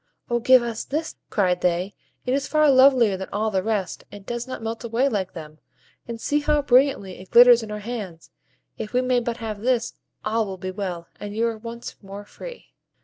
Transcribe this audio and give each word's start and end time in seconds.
"O 0.31 0.39
give 0.39 0.63
us 0.63 0.83
this!" 0.83 1.15
cried 1.29 1.61
they; 1.61 1.93
"it 2.25 2.33
is 2.33 2.47
far 2.47 2.71
lovelier 2.71 3.15
than 3.17 3.29
all 3.31 3.51
the 3.51 3.61
rest, 3.61 4.03
and 4.11 4.25
does 4.25 4.47
not 4.47 4.63
melt 4.63 4.83
away 4.83 5.07
like 5.07 5.33
them; 5.33 5.59
and 6.07 6.19
see 6.19 6.39
how 6.39 6.63
brilliantly 6.63 7.19
it 7.19 7.29
glitters 7.29 7.61
in 7.61 7.69
our 7.69 7.81
hands. 7.85 8.31
If 8.79 8.93
we 8.93 9.01
may 9.03 9.19
but 9.19 9.37
have 9.37 9.61
this, 9.61 9.93
all 10.25 10.47
will 10.47 10.57
be 10.57 10.71
well, 10.71 11.07
and 11.19 11.35
you 11.35 11.45
are 11.45 11.55
once 11.59 11.97
more 12.01 12.25
free." 12.25 12.73